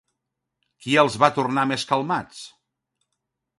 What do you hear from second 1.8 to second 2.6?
calmats?